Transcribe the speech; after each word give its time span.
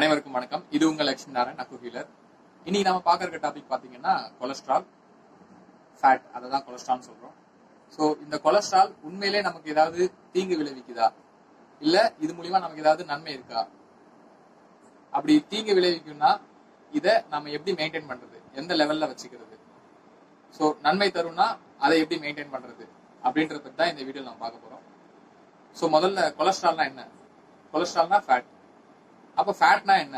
அனைவருக்கும் 0.00 0.36
வணக்கம். 0.36 0.62
இது 0.76 0.84
உங்கள் 0.90 1.06
லட்சுமி 1.08 1.32
நாராயண் 1.36 1.58
அக்கு 1.62 1.78
ஹீலர் 1.80 2.06
இன்னைக்கு 2.66 2.86
நம்ம 2.88 3.00
பார்க்க 3.08 3.24
இருக்க 3.24 3.38
டாபிக் 3.46 3.66
பார்த்தீங்கன்னா 3.72 4.12
கொலஸ்ட்ரால் 4.38 4.84
ஃபேட் 5.98 6.22
அதை 6.36 6.46
தான் 6.52 6.62
கொலஸ்ட்ரால் 6.66 7.02
சொல்றோம். 7.08 7.34
ஸோ 7.94 8.02
இந்த 8.24 8.36
கொலஸ்ட்ரால் 8.46 8.90
உண்மையிலே 9.08 9.40
நமக்கு 9.48 9.72
ஏதாவது 9.74 10.00
தீங்கு 10.34 10.56
விளைவிக்குதா? 10.60 11.08
இல்ல 11.80 11.96
இது 12.24 12.32
மூலியமா 12.38 12.60
நமக்கு 12.64 12.84
ஏதாவது 12.84 13.04
நன்மை 13.10 13.32
இருக்கா? 13.36 13.62
அப்படி 15.16 15.34
தீங்கு 15.50 15.74
விளைவிக்கும்னா 15.78 16.30
இதை 16.92 17.16
நம்ம 17.34 17.50
எப்படி 17.56 17.74
மெயின்டைன் 17.80 18.08
பண்றது? 18.12 18.38
எந்த 18.60 18.78
லெவல்ல 18.80 19.08
வச்சுக்கிறது? 19.10 19.58
ஸோ 20.58 20.70
நன்மை 20.86 21.08
தரும்னா 21.18 21.48
அதை 21.86 21.98
எப்படி 22.04 22.20
மெயின்டைன் 22.24 22.54
பண்றது? 22.54 22.86
அப்படின்றத 23.24 23.74
தான் 23.82 23.92
இந்த 23.92 24.02
வீடியோ 24.08 24.24
நம்ம 24.28 24.42
பார்க்க 24.46 24.64
போறோம். 24.64 24.86
ஸோ 25.76 25.92
முதல்ல 25.96 26.30
கொலஸ்ட்ரால்னா 26.40 26.86
என்ன? 26.92 27.04
கொலஸ்ட்ரால்னா 27.74 28.20
ஃபேட் 28.28 28.48
அப்ப 29.36 29.54
ஃபேட்னா 29.60 29.94
என்ன? 30.04 30.16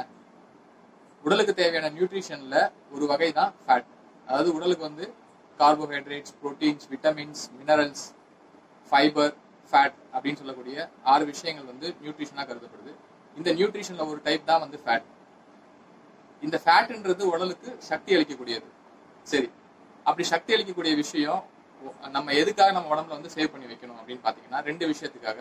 உடலுக்கு 1.25 1.53
தேவையான 1.61 1.91
நியூட்ரிஷன்ல 1.97 2.57
ஒரு 2.95 3.05
வகை 3.12 3.30
தான் 3.41 3.53
ஃபேட் 3.65 3.89
அதாவது 4.27 4.51
உடலுக்கு 4.57 4.84
வந்து 4.89 5.05
carbohydrates 5.61 6.34
proteins 6.43 6.87
vitamins 6.93 7.43
minerals 7.59 8.05
fibre 8.93 9.33
fat 9.73 9.97
அப்படின்னு 10.15 10.41
சொல்லக்கூடிய 10.41 10.77
ஆறு 11.12 11.25
விஷயங்கள் 11.33 11.69
வந்து 11.73 11.89
நியூட்ரிஷனா 12.03 12.45
கருதப்படுது. 12.48 12.93
இந்த 13.37 13.51
நியூட்ரிஷன்ல 13.59 14.06
ஒரு 14.12 14.20
டைப் 14.27 14.48
தான் 14.51 14.62
வந்து 14.65 14.79
ஃபேட் 14.84 15.06
இந்த 16.42 16.56
ஃபேட்ன்றது 16.65 17.25
உடலுக்கு 17.34 17.69
சக்தி 17.91 18.11
அளிக்கக்கூடியது. 18.17 18.69
சரி. 19.27 19.48
அப்படி 20.06 20.25
சக்தி 20.34 20.51
அளிக்கக்கூடிய 20.56 20.95
விஷயம் 21.03 21.42
நம்ம 22.17 22.33
எதுக்காக 22.41 22.73
நம்ம 22.77 22.91
உடம்புல 22.95 23.17
வந்து 23.19 23.33
சேவ் 23.37 23.53
பண்ணி 23.53 23.67
வைக்கணும் 23.70 23.98
அப்படின்னு 24.01 24.25
பாத்தீங்கன்னா 24.27 24.61
ரெண்டு 24.69 24.84
விஷயத்துக்காக. 24.92 25.39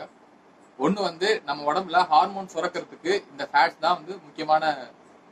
ஒன்று 0.79 1.01
வந்து 1.09 1.29
நம்ம 1.47 1.65
உடம்புல 1.71 1.97
ஹார்மோன் 2.11 2.51
சுரக்கிறதுக்கு 2.53 3.11
இந்த 3.31 3.43
ஃபேட்ஸ் 3.51 3.83
தான் 3.85 3.97
வந்து 3.99 4.13
முக்கியமான 4.25 4.63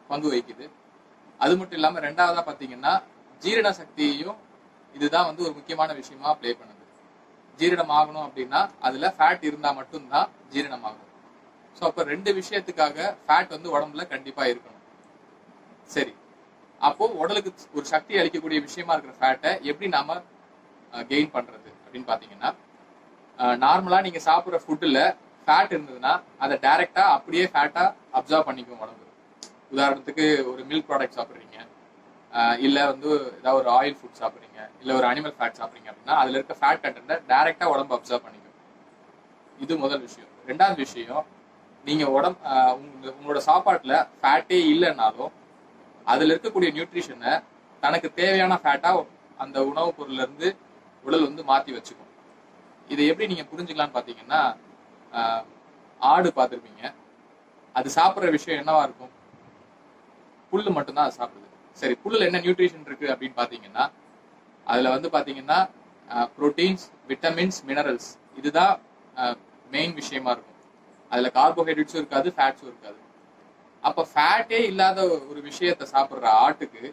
பங்கு 0.10 0.28
வகிக்குது. 0.32 0.66
அது 1.40 1.54
மட்டும் 1.60 1.80
இல்லாம 1.80 2.00
ரெண்டாவதா 2.08 2.42
பாத்தீங்கன்னா 2.50 2.94
ஜீரண 3.42 3.70
சக்தியையும் 3.80 4.40
இதுதான் 4.96 5.28
வந்து 5.30 5.42
ஒரு 5.48 5.54
முக்கியமான 5.60 5.90
விஷயமா 6.00 6.30
ப்ளே 6.40 6.52
பண்ணுது. 6.60 6.86
ஜீரணம் 7.60 7.94
ஆகணும் 8.00 8.26
அப்படின்னா 8.28 8.62
அதுல 8.88 9.08
ஃபேட் 9.18 9.44
இருந்தா 9.50 9.70
மட்டும்தான் 9.80 10.30
ஜீரணம் 10.54 10.86
ஆகும் 10.90 11.06
ஸோ 11.78 11.84
அப்போ 11.90 12.04
ரெண்டு 12.14 12.30
விஷயத்துக்காக 12.40 12.98
ஃபேட் 13.26 13.54
வந்து 13.56 13.70
உடம்புல 13.76 14.04
கண்டிப்பா 14.14 14.44
இருக்கணும். 14.52 14.84
சரி. 15.96 16.14
அப்போ 16.82 17.06
உடலுக்கு 17.22 17.52
ஒரு 17.78 17.86
சக்தி 17.94 18.14
அளிக்கக்கூடிய 18.22 18.60
விஷயமா 18.68 18.94
இருக்கிற 18.96 19.16
ஃபேட்டை 19.22 19.52
எப்படி 19.70 19.88
நாம 19.98 20.18
கெயின் 21.12 21.34
பண்றது 21.36 21.70
அப்படின்னு 21.84 22.10
பாத்தீங்கன்னா 22.12 22.52
நார்மலா 23.64 24.00
நீங்க 24.06 24.20
சாப்பிடுற 24.28 24.58
ஃபுட்டுல 24.64 25.00
ஃபேட் 25.50 25.76
இருந்ததுன்னா 25.76 26.14
அதை 26.44 26.56
டைரக்டா 26.66 27.04
அப்படியே 27.18 27.46
ஃபேட்டா 27.54 27.84
அப்சர்வ் 28.18 28.48
பண்ணிக்கும் 28.48 28.82
உடம்பு. 28.84 29.06
உதாரணத்துக்கு 29.74 30.26
ஒரு 30.52 30.62
மில்க் 30.70 30.88
ப்ராடக்ட் 30.90 31.18
சாப்பிட்றீங்க. 31.18 31.58
இல்ல 32.66 32.78
வந்து 32.92 33.10
ஏதாவது 33.40 33.60
ஒரு 33.62 33.70
ஆயில் 33.78 33.98
ஃபுட் 34.00 34.20
சாப்பிட்றீங்க. 34.22 34.60
இல்ல 34.82 34.92
ஒரு 35.00 35.06
அனிமல் 35.12 35.36
ஃபேட் 35.38 35.58
சாப்பிட்றீங்க 35.60 35.90
அப்படின்னா 35.92 36.16
அதுல 36.22 36.38
இருக்க 36.40 36.56
ஃபேட் 36.62 36.82
கண்டென்ட்டை 36.84 37.18
டைரக்டா 37.32 37.68
உடம்பு 37.74 37.96
அப்சர்வ் 37.98 38.24
பண்ணிக்கும். 38.26 38.56
இது 39.64 39.74
முதல் 39.84 40.04
விஷயம். 40.08 40.32
ரெண்டாவது 40.50 40.80
விஷயம் 40.86 41.26
நீங்க 41.88 42.06
உடம்பு 42.18 42.40
உங்களோட 43.16 43.42
சாப்பாட்டுல 43.50 43.96
ஃபேட்டே 44.22 44.60
இல்லைன்னாலும் 44.74 45.34
அதுல 46.12 46.34
இருக்கக்கூடிய 46.34 46.70
நியூட்ரிஷனை 46.78 47.34
தனக்கு 47.84 48.08
தேவையான 48.22 48.54
ஃபேட்டா 48.64 48.92
அந்த 49.44 49.58
உணவுப் 49.72 49.98
பொருள்ல 49.98 50.24
இருந்து 50.26 50.48
உடல் 51.06 51.28
வந்து 51.28 51.44
மாத்தி 51.50 51.72
வச்சுக்கும். 51.76 52.12
இதை 52.94 53.04
எப்படி 53.12 53.28
நீங்க 53.32 53.46
புரிஞ்சுக்கலாம்னு 53.52 53.98
பாத்தீங்கன்னா 53.98 54.42
ஆடு 56.02 56.30
பார்த்துருப்பீங்க. 56.38 56.84
அது 57.76 57.88
சாப்பிட்ற 57.98 58.30
விஷயம் 58.38 58.60
என்னவா 58.62 58.82
இருக்கும்? 58.88 59.14
புல்லு 60.52 60.72
மட்டும்தான் 60.78 61.08
அது 61.08 61.18
சாப்பிடுது. 61.20 61.48
சரி 61.82 61.96
புல்லில் 62.04 62.28
என்ன 62.28 62.40
நியூட்ரிஷன் 62.46 62.88
இருக்கு 62.90 63.08
அப்படின்னு 63.14 63.40
பாத்தீங்கன்னா 63.42 63.84
அதுல 64.68 64.90
வந்து 64.96 65.10
பாத்தீங்கன்னா 65.16 65.60
புரோட்டீன்ஸ் 66.38 66.86
விட்டமின்ஸ் 67.10 67.60
மினரல்ஸ் 67.70 68.10
இதுதான் 68.40 68.74
மெயின் 69.76 69.94
விஷயமா 70.00 70.32
இருக்கும். 70.36 70.58
அதுல 71.12 71.30
கார்போஹைட்ரேட்ஸும் 71.38 72.02
இருக்காது 72.02 72.30
ஃபேட்ஸும் 72.36 72.70
இருக்காது. 72.72 73.00
அப்போ 73.84 74.02
ஃபேட்டே 74.12 74.60
இல்லாத 74.72 75.00
ஒரு 75.32 75.40
விஷயத்த 75.50 75.84
சாப்பிடுற 75.94 76.28
ஆட்டுக்கு 76.46 76.84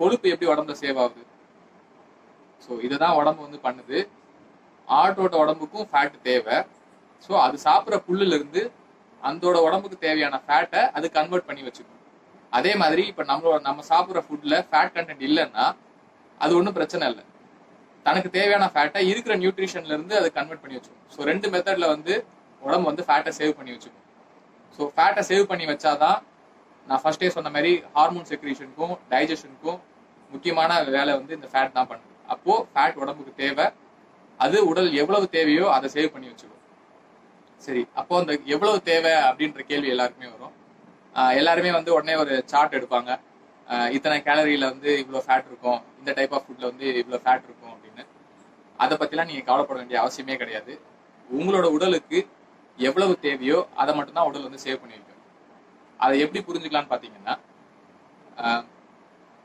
கொழுப்பு 0.00 0.30
எப்படி 0.32 0.50
உடம்புல 0.52 0.76
சேவ் 0.82 0.98
ஆகுது? 1.04 1.22
ஸோ 2.64 2.70
இதுதான் 2.86 3.16
உடம்பு 3.20 3.40
வந்து 3.46 3.60
பண்ணுது. 3.66 3.98
ஆட்டோட 4.88 5.34
உடம்புக்கும் 5.44 5.88
ஃபேட் 5.90 6.16
தேவை. 6.28 6.56
ஸோ 7.22 7.32
அது 7.44 7.56
சாப்பிட்ற 7.66 7.96
புல்லுல 8.06 8.34
இருந்து 8.34 8.62
அந்தோட 9.20 9.56
உடம்புக்கு 9.66 9.96
தேவையான 9.98 10.36
ஃபேட்டை 10.46 10.82
அது 10.96 11.06
கன்வெர்ட் 11.10 11.48
பண்ணி 11.48 11.62
வச்சுக்கும் 11.62 11.96
அதே 12.52 12.72
மாதிரி 12.76 13.02
இப்போ 13.10 13.22
நம்மளோட 13.22 13.58
நம்ம 13.60 13.82
சாப்பிட்ற 13.90 14.20
ஃபுட்ல 14.26 14.54
ஃபேட் 14.68 14.94
கண்டென்ட் 14.96 15.24
இல்லைன்னா 15.28 15.64
அது 16.40 16.52
ஒன்றும் 16.58 16.76
பிரச்சனை 16.78 17.04
இல்லை. 17.10 17.24
தனக்கு 18.06 18.28
தேவையான 18.30 18.66
ஃபேட்டை 18.74 19.00
இருக்கிற 19.10 19.32
நியூட்ரிஷன்ல 19.36 19.92
இருந்து 19.92 20.14
அதை 20.16 20.28
கன்வெர்ட் 20.30 20.62
பண்ணி 20.62 20.76
வச்சுக்கும் 20.78 21.04
ஸோ 21.14 21.26
ரெண்டு 21.30 21.46
மெத்தட்ல 21.54 21.86
வந்து 21.86 22.14
உடம்பு 22.62 22.86
வந்து 22.90 23.02
ஃபேட்டை 23.08 23.32
சேவ் 23.38 23.52
பண்ணி 23.58 23.72
வச்சுக்கும் 23.74 24.04
ஸோ 24.78 24.90
ஃபேட்டை 24.96 25.22
சேவ் 25.30 25.44
பண்ணி 25.50 25.64
வச்சாதான் 25.72 26.18
நான் 26.86 27.02
ஃபர்ஸ்டே 27.02 27.28
சொன்ன 27.28 27.50
மாதிரி 27.50 27.72
ஹார்மோன் 27.96 28.28
செக்ரீஷனுக்கும் 28.30 28.94
டைஜஷனுக்கும் 29.10 29.78
முக்கியமான 30.30 30.80
வேலை 30.96 31.12
வந்து 31.18 31.32
இந்த 31.38 31.48
ஃபேட் 31.52 31.76
தான் 31.76 31.88
பண்ணுது. 31.90 32.12
அப்போ 32.28 32.54
ஃபேட் 32.72 32.98
உடம்புக்கு 33.02 33.32
தேவை. 33.34 33.66
அது 34.40 34.58
உடல் 34.70 34.90
எவ்வளவு 35.02 35.26
தேவையோ 35.36 35.64
அதை 35.76 35.88
சேவ் 35.96 36.12
பண்ணி 36.14 36.28
வச்சுக்கும் 36.30 36.59
சரி 37.64 37.82
அப்போ 38.00 38.14
அந்த 38.20 38.32
எவ்வளவு 38.54 38.78
தேவை 38.90 39.12
அப்படின்ற 39.28 39.62
கேள்வி 39.70 39.88
எல்லாருக்குமே 39.94 40.28
வரும். 40.34 40.54
எல்லாருமே 41.40 41.70
வந்து 41.78 41.90
உடனே 41.96 42.14
ஒரு 42.22 42.34
சார்ட் 42.52 42.76
எடுப்பாங்க. 42.78 43.10
இத்தனை 43.96 44.16
கேலரியில 44.28 44.68
வந்து 44.72 44.90
இவ்வளவு 45.02 45.24
ஃபேட் 45.26 45.48
இருக்கும் 45.50 45.80
இந்த 45.98 46.10
டைப் 46.18 46.34
ஆஃப் 46.36 46.46
ஃபுட்ல 46.46 46.64
வந்து 46.70 46.86
இவ்வளவு 47.00 47.22
ஃபேட் 47.24 47.46
இருக்கும் 47.48 47.72
அப்படின்னு. 47.74 48.04
அதை 48.78 48.94
பத்திலாம் 49.00 49.28
நீங்க 49.30 49.44
கவலைப்பட 49.48 49.78
வேண்டிய 49.80 49.98
அவசியமே 50.02 50.36
கிடையாது. 50.42 50.72
உங்களோட 51.28 51.66
உடலுக்கு 51.76 52.18
எவ்வளவு 52.78 53.14
தேவையோ 53.26 53.58
அதை 53.82 53.92
மட்டும்தான் 53.98 54.28
உடல் 54.30 54.46
வந்து 54.48 54.64
சேவ் 54.66 54.80
பண்ணி 54.82 54.96
வைக்கும் 54.98 55.22
அதை 56.00 56.14
எப்படி 56.24 56.40
புரிஞ்சுக்கலாம்னு 56.48 56.92
பாத்தீங்கன்னா 56.92 57.34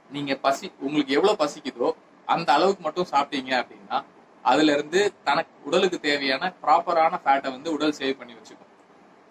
நீங்க 0.09 0.33
பசி 0.45 0.65
உங்களுக்கு 0.85 1.15
எவ்வளவு 1.17 1.41
பசிக்குதோ 1.43 1.87
அந்த 2.27 2.49
அளவுக்கு 2.57 2.83
மட்டும் 2.87 3.11
சாப்பிட்டீங்க 3.13 3.51
அப்படின்னா 3.61 3.97
அதுல 4.51 4.73
இருந்து 4.75 4.99
தனக்கு 5.27 5.53
உடலுக்கு 5.67 5.97
தேவையான 6.07 6.51
ப்ராப்பரான 6.63 7.19
ஃபேட்டை 7.23 7.49
வந்து 7.55 7.69
உடல் 7.75 7.97
சேவ் 7.99 8.19
பண்ணி 8.19 8.33
வச்சுக்கும். 8.37 8.71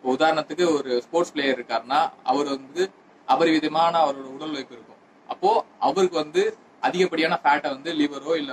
உதாரணத்துக்கு 0.04 0.64
ஒரு 0.76 0.90
ஸ்போர்ட்ஸ் 1.04 1.32
பிளேயர் 1.34 1.56
இருக்காருன்னா 1.58 2.00
அவர் 2.30 2.48
வந்து 2.56 2.82
அபரிவிதமான 3.28 3.92
அவரோட 4.04 4.26
உடல் 4.36 4.52
உழைப்பு 4.54 4.74
இருக்கும். 4.76 5.00
அப்போ 5.32 5.50
அவருக்கு 5.86 6.16
வந்து 6.24 6.42
அதிகப்படியான 6.88 7.34
ஃபேட்டை 7.42 7.68
வந்து 7.76 7.90
லிவரோ 8.00 8.32
இல்ல 8.42 8.52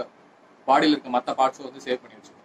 பாடியில் 0.68 0.94
இருக்க 0.96 1.10
மற்ற 1.16 1.34
பார்ட்ஸோ 1.40 1.64
வந்து 1.70 1.84
சேவ் 1.88 2.02
பண்ணி 2.04 2.18
வச்சுக்கும். 2.18 2.38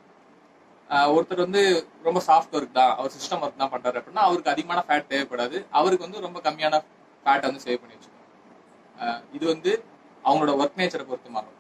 ஒருத்தர் 1.14 1.44
வந்து 1.44 1.62
ரொம்ப 2.06 2.18
சாஃப்ட் 2.28 2.54
ஒர்க் 2.56 2.76
தான் 2.78 2.92
அவர் 2.98 3.14
சிஸ்டம் 3.16 3.42
ஒர்க் 3.44 3.60
தான் 3.62 3.72
பண்றாரு 3.74 3.98
அப்படின்னா 4.00 4.24
அவருக்கு 4.28 4.52
அதிகமான 4.54 4.80
ஃபேட் 4.86 5.10
தேவைப்படாது. 5.12 5.56
அவருக்கு 5.78 6.06
வந்து 6.06 6.24
ரொம்ப 6.26 6.38
கம்மியான 6.46 6.80
ஃபேட்டை 7.26 7.46
வந்து 7.50 7.64
சேவ் 7.66 7.80
பண்ணி 7.82 7.96
வச்சுக்கோங்க 7.96 9.14
இது 9.36 9.44
வந்து 9.52 9.72
அவங்களோட 10.24 10.52
ஒர்க் 10.62 10.78
நேச்சரை 10.80 11.06
பொறுத்து 11.10 11.30
மாறும். 11.36 11.55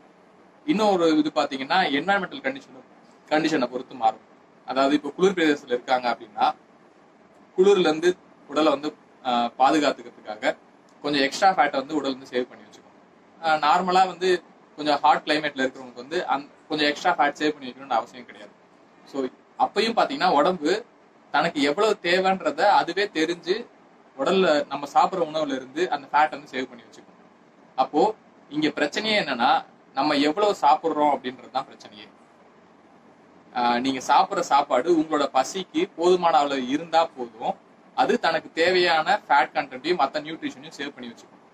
இன்னொரு 0.72 1.06
இது 1.20 1.30
பாத்தீங்கன்னா 1.40 1.78
என்வாயன்மெண்டல் 1.98 2.44
கண்டிஷன் 2.46 2.84
கண்டிஷனை 3.30 3.66
பொறுத்து 3.72 3.94
மாறும். 4.02 4.24
அதாவது 4.68 4.94
இப்போ 4.98 5.10
குளிர் 5.16 5.36
பிரதேசத்துல 5.36 5.76
இருக்காங்க 5.76 6.06
அப்படின்னா 6.12 6.46
குளிர்ல 7.58 7.86
இருந்து 7.90 8.10
உடலை 8.50 8.70
வந்து 8.76 8.88
பாதுகாத்துக்கிறதுக்காக 9.60 10.52
கொஞ்சம் 11.04 11.24
எக்ஸ்ட்ரா 11.26 11.48
ஃபேட்டை 11.56 11.76
வந்து 11.82 11.96
உடல் 11.98 12.14
வந்து 12.16 12.30
சேவ் 12.32 12.48
பண்ணி 12.50 12.64
வச்சுக்கணும். 12.66 13.62
நார்மலா 13.64 14.02
வந்து 14.12 14.28
கொஞ்சம் 14.78 14.98
ஹாட் 15.04 15.24
கிளைமேட்ல 15.26 15.62
இருக்கிறவங்களுக்கு 15.64 16.04
வந்து 16.04 16.18
அந் 16.32 16.44
கொஞ்சம் 16.70 16.88
எக்ஸ்ட்ரா 16.90 17.12
ஃபேட் 17.18 17.38
சேவ் 17.40 17.54
பண்ணி 17.54 17.68
வைக்கணும்னு 17.68 17.98
அவசியம் 17.98 18.28
கிடையாது. 18.30 18.52
ஸோ 19.10 19.16
அப்பயும் 19.64 19.96
பாத்தீங்கன்னா 19.98 20.30
உடம்பு 20.38 20.70
தனக்கு 21.34 21.60
எவ்வளவு 21.70 21.94
தேவைன்றத 22.08 22.60
அதுவே 22.80 23.04
தெரிஞ்சு 23.18 23.54
உடல்ல 24.18 24.48
நம்ம 24.72 24.84
சாப்பிட்ற 24.94 25.22
உணவுல 25.30 25.56
இருந்து 25.58 25.82
அந்த 25.94 26.04
ஃபேட் 26.10 26.34
வந்து 26.36 26.52
சேவ் 26.54 26.68
பண்ணி 26.70 26.84
வச்சுக்கணும். 26.86 27.22
அப்போ 27.82 28.02
இங்க 28.50 28.68
பிரச்சனையே 28.78 29.16
என்னன்னா 29.22 29.50
நம்ம 29.96 30.16
எவ்வளவு 30.28 30.54
சாப்பிடுறோம் 30.64 31.12
அப்படின்றது 31.14 31.54
தான் 31.56 31.68
பிரச்சனையே 31.70 32.08
நீங்க 33.84 34.00
சாப்பிட்ற 34.08 34.42
சாப்பாடு 34.50 34.88
உங்களோட 35.00 35.24
பசிக்கு 35.36 35.82
போதுமான 35.98 36.34
அளவு 36.44 36.64
இருந்தா 36.74 37.02
போதும். 37.16 37.54
அது 38.00 38.14
தனக்கு 38.24 38.48
தேவையான 38.58 39.14
ஃபேட் 39.26 39.54
கண்டென்ட்டையும் 39.54 40.00
மற்ற 40.00 40.20
நியூட்ரிஷனையும் 40.24 40.76
சேவ் 40.78 40.92
பண்ணி 40.94 41.08
வச்சுக்கணும். 41.10 41.44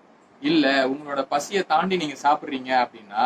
இல்ல 0.49 0.65
உங்களோட 0.93 1.21
பசியை 1.33 1.61
தாண்டி 1.71 1.95
நீங்க 2.01 2.17
சாப்பிடுறீங்க 2.25 2.71
அப்படின்னா 2.83 3.23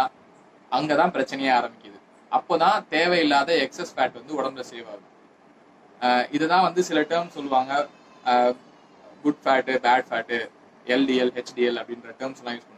அங்கதான் 0.71 1.13
பிரச்சனையே 1.15 1.51
ஆரம்பிக்குது. 1.59 1.97
அப்போதான் 2.31 2.77
தேவையில்லாத 2.95 3.51
எக்ஸஸ் 3.65 3.93
ஃபேட் 3.95 4.19
வந்து 4.19 4.37
உடம்புல 4.39 4.63
சேவ் 4.71 4.87
ஆகுது. 4.91 5.05
இதுதான் 6.35 6.65
வந்து 6.67 6.81
சில 6.89 7.01
டேர்ம் 7.11 7.35
சொல்லுவாங்க. 7.37 7.73
Good 9.23 9.41
fat 9.45 9.73
bad 9.85 10.09
fat 10.09 10.37
LDL 10.95 11.31
HDL 11.37 11.79
அப்படின்ற 11.81 12.11
டேர்ம்ஸ் 12.19 12.41
எல்லாம் 12.41 12.57
யூஸ் 12.57 12.67
பண்ணுவாங்க. 12.67 12.76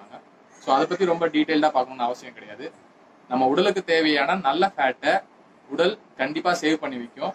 ஸோ 0.70 0.74
அதை 0.76 0.86
பத்தி 0.90 1.06
ரொம்ப 1.10 1.26
டீட்டெயில்டா 1.34 1.70
பார்க்கணும்னு 1.76 2.06
அவசியம் 2.08 2.34
கிடையாது. 2.36 2.66
நம்ம 3.30 3.44
உடலுக்கு 3.52 3.82
தேவையான 3.92 4.36
நல்ல 4.48 4.64
ஃபேட்டை 4.74 5.14
உடல் 5.70 5.94
கண்டிப்பா 6.20 6.52
சேவ் 6.60 6.76
பண்ணி 6.84 6.98
வைக்கும். 7.04 7.34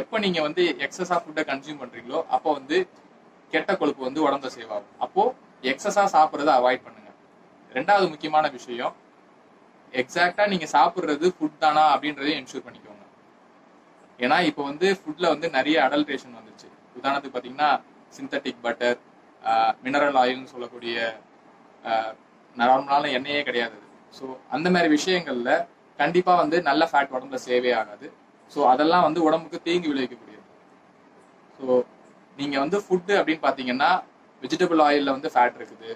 எப்போ 0.00 0.18
நீங்க 0.24 0.38
வந்து 0.46 0.62
எக்ஸஸா 0.84 1.16
ஃபுட்டை 1.24 1.42
கன்சியூம் 1.50 1.78
பண்றீங்களோ 1.82 2.20
அப்போ 2.36 2.48
வந்து 2.58 2.78
கெட்ட 3.52 3.76
கொழுப்பு 3.80 4.02
வந்து 4.08 4.24
உடம்புல 4.26 4.50
சேவ் 4.56 4.72
ஆகும். 4.76 4.96
அப்போ 5.06 5.24
எக்ஸஸா 5.72 6.04
சாப்பிட்றத 6.14 6.52
அவாய்ட் 6.60 6.84
பண்ணுங்க. 6.86 7.10
ரெண்டாவது 7.76 8.08
முக்கியமான 8.14 8.50
விஷயம் 8.56 8.96
எக்ஸாக்டா 10.02 10.46
நீங்க 10.54 10.68
சாப்பிடுறது 10.76 11.28
ஃபுட் 11.36 11.62
தானா 11.64 11.84
அப்படின்றதையும் 11.94 12.40
என்ஷூர் 12.40 12.66
பண்ணிக்கோங்க. 12.66 13.04
ஏன்னா 14.24 14.38
இப்போ 14.50 14.64
வந்து 14.70 14.88
ஃபுட்ல 15.02 15.28
வந்து 15.34 15.50
நிறைய 15.58 15.76
அடல்ட்ரேஷன் 15.86 16.36
வந்துச்சு. 16.40 16.68
உதாரணத்துக்கு 16.98 17.36
பாத்தீங்கன்னா 17.38 17.70
சிந்தட்டிக் 18.18 18.60
பட்டர் 18.66 18.98
மினரல் 19.86 20.20
ஆயில்னு 20.24 20.52
சொல்லக்கூடிய 20.56 20.98
நார்மலான 22.60 23.10
எண்ணெயே 23.18 23.40
கிடையாது. 23.48 23.76
ஸோ 24.16 24.24
அந்த 24.54 24.66
மாதிரி 24.74 24.88
விஷயங்கள்ல 24.96 25.52
கண்டிப்பா 25.98 26.32
வந்து 26.42 26.56
நல்ல 26.68 26.82
ஃபேட் 26.90 27.14
உடம்புல 27.16 27.38
சேவே 27.46 27.72
ஆகாது. 27.80 28.06
ஸோ 28.52 28.60
அதெல்லாம் 28.72 29.04
வந்து 29.06 29.20
உடம்புக்கு 29.26 29.58
தீங்கு 29.66 29.90
விளைவிக்கக்கூடியது. 29.92 30.44
ஸோ 31.58 31.66
நீங்க 32.40 32.56
வந்து 32.64 32.78
ஃபுட்டு 32.84 33.14
அப்படின்னு 33.20 33.44
பாத்தீங்கன்னா 33.46 33.90
வெஜிடபிள் 34.42 34.80
ஆயில்ல 34.86 35.10
வந்து 35.16 35.28
ஃபேட் 35.34 35.56
இருக்குது. 35.58 35.90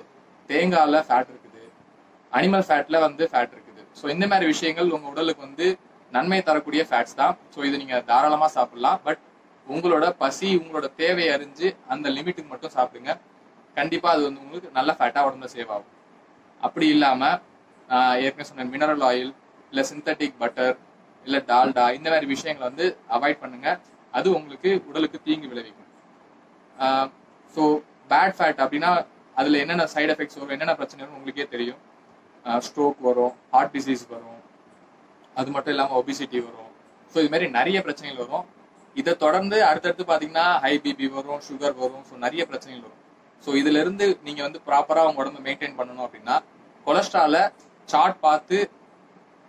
தேங்காயில் 0.50 0.98
ஃபேட் 1.08 1.30
இருக்குது. 1.32 1.62
அனிமல் 2.32 2.66
ஃபேட்ல 2.68 2.96
வந்து 3.06 3.24
ஃபேட் 3.32 3.52
இருக்குது. 3.56 3.82
ஸோ 3.98 4.04
இந்த 4.14 4.24
மாதிரி 4.32 4.46
விஷயங்கள் 4.52 4.92
உங்க 4.96 5.08
உடலுக்கு 5.12 5.42
வந்து 5.48 5.66
நன்மை 6.16 6.38
தரக்கூடிய 6.48 6.82
ஃபேட்ஸ் 6.90 7.18
தான். 7.20 7.34
ஸோ 7.54 7.58
இது 7.68 7.76
நீங்க 7.82 7.96
தாராளமா 8.10 8.48
சாப்பிடலாம். 8.56 9.00
பட் 9.06 9.22
உங்களோட 9.66 10.06
பசி 10.22 10.48
உங்களோட 10.60 10.86
தேவையை 11.00 11.30
அறிஞ்சு 11.36 11.68
அந்த 11.94 12.06
லிமிட்டுக்கு 12.16 12.50
மட்டும் 12.52 12.74
சாப்பிடுங்க. 12.76 13.12
கண்டிப்பா 13.78 14.08
அது 14.14 14.22
வந்து 14.28 14.42
உங்களுக்கு 14.44 14.70
நல்ல 14.78 14.90
ஃபேட்டா 14.98 15.20
உடம்புல 15.28 15.50
சேவ் 15.56 15.72
ஆகும். 15.76 15.92
அப்படி 16.66 16.86
இல்லாம 16.94 17.22
ஏற்கனவே 18.24 18.46
சொன்ன 18.50 18.66
மினரல் 18.72 19.04
ஆயில் 19.10 19.32
இல்ல 19.72 19.82
சிந்தட்டிக் 19.90 20.40
பட்டர் 20.42 20.76
இல்ல 21.26 21.38
டால்டா 21.50 21.84
இந்த 21.98 22.08
மாதிரி 22.12 22.26
விஷயங்களை 22.34 22.64
வந்து 22.70 22.84
அவாய்ட் 23.16 23.40
பண்ணுங்க. 23.44 23.68
அது 24.18 24.28
உங்களுக்கு 24.38 24.70
உடலுக்கு 24.88 25.18
தீங்கு 25.26 25.50
விளைவிக்கும். 25.52 25.90
ஸோ 27.54 27.62
பேட் 28.12 28.36
ஃபேட் 28.38 28.60
அப்படின்னா 28.64 28.90
அதுல 29.40 29.58
என்னென்ன 29.64 29.86
சைடு 29.94 30.12
எஃபெக்ட்ஸ் 30.14 30.38
வரும் 30.38 30.54
என்னென்ன 30.56 30.74
பிரச்சனை 30.80 31.00
வரும் 31.02 31.18
உங்களுக்கே 31.18 31.46
தெரியும். 31.54 31.80
ஸ்ட்ரோக் 32.66 33.00
வரும் 33.08 33.34
ஹார்ட் 33.54 33.74
டிசீஸ் 33.76 34.04
வரும் 34.14 34.40
அது 35.40 35.50
மட்டும் 35.54 35.74
இல்லாம 35.74 35.96
ஒபிசிட்டி 36.00 36.38
வரும். 36.46 36.70
ஸோ 37.12 37.16
இது 37.22 37.30
மாதிரி 37.34 37.48
நிறைய 37.58 37.78
பிரச்சனைகள் 37.86 38.22
வரும். 38.24 38.46
இதை 39.00 39.12
தொடர்ந்து 39.24 39.56
அடுத்தடுத்து 39.70 40.04
பாத்தீங்கன்னா 40.10 40.46
ஹை 40.64 40.72
பிபி 40.84 41.08
வரும் 41.18 41.42
சுகர் 41.48 41.76
வரும் 41.82 42.04
ஸோ 42.08 42.14
நிறைய 42.24 42.42
பிரச்சனைகள் 42.50 42.86
வரும். 42.86 43.04
ஸோ 43.44 43.50
இதுல 43.60 43.80
இருந்து 43.84 44.06
நீங்க 44.26 44.40
வந்து 44.46 44.60
ப்ராப்பரா 44.68 45.02
உங்க 45.08 45.22
உடம்பு 45.24 45.40
மெயின்டைன் 45.46 45.76
பண்ணணும் 45.80 46.06
அப்படின்னா 46.06 46.36
கொலஸ்ட்ரால 46.86 47.36
சார்ட் 47.88 48.18
பார்த்து 48.26 48.58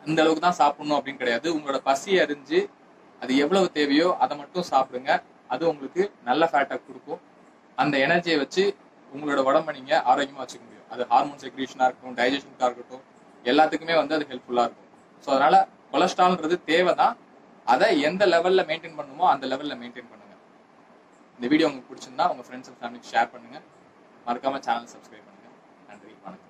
இந்த 0.10 0.20
அளவுக்கு 0.24 0.44
தான் 0.48 0.60
சாப்பிடணும் 0.60 0.98
அப்படின்னு 0.98 1.22
கிடையாது. 1.22 1.48
உங்களோட 1.56 1.80
பசி 1.90 2.12
அறிஞ்சு 2.24 2.60
அது 3.22 3.32
எவ்வளவு 3.44 3.68
தேவையோ 3.78 4.10
அதை 4.24 4.34
மட்டும் 4.42 4.68
சாப்பிடுங்க. 4.74 5.12
அது 5.54 5.64
உங்களுக்கு 5.72 6.04
நல்ல 6.30 6.44
ஃபேட்டை 6.52 6.76
கொடுக்கும். 6.88 7.20
அந்த 7.78 7.96
எனர்ஜியை 8.06 8.38
வச்சு 8.44 8.64
உங்களோட 9.16 9.42
உடம்ப 9.50 9.74
நீங்க 9.78 9.94
ஆரோக்கியமா 10.12 10.42
வச்சுக்க 10.44 10.64
முடியும். 10.68 10.88
அது 10.94 11.02
ஹார்மோன் 11.12 11.42
செக்ரேஷனா 11.44 11.86
இருக்கட்டும் 11.88 12.18
டைஜஷனுக்கா 12.20 12.68
இருக்கட்டும் 12.70 13.04
எல்லாத்துக்குமே 13.46 13.96
வந்து 14.02 14.16
அது 14.18 14.26
ஹெல்ப்ஃபுல்லா 14.32 14.64
இருக்கும். 14.68 14.90
ஸோ 15.24 15.30
அதனால 15.36 15.56
கொலஸ்ட்ரால்ன்றது 15.94 16.56
தேவை 16.72 16.94
தான் 17.02 17.16
அதை 17.74 17.88
எந்த 18.10 18.24
லெவல்ல 18.34 18.62
மெயின்டைன் 18.70 18.98
பண்ணுமோ 19.00 19.26
அந்த 19.34 19.46
லெவல்ல 19.52 19.74
மெயின்டைன் 19.82 20.10
பண்ணுங்க. 20.12 20.36
இந்த 21.38 21.48
வீடியோ 21.52 21.68
உங்களுக்கு 21.70 21.92
பிடிச்சிருந்தா 21.92 22.28
உங்க 22.32 22.44
ஃப்ரெண்ட்ஸ் 22.48 22.70
அண்ட் 22.72 22.80
ஃபேமிலிக்கு 22.82 23.12
ஷேர் 23.14 23.30
பண்ணுங்க. 23.34 23.60
மறக்காம 24.28 24.60
சேனல் 24.68 24.92
சப்ஸ்கிரைப் 24.94 25.28
பண்ணுங்க. 25.28 25.50
நன்றி 25.90 26.14
வணக்கம். 26.26 26.49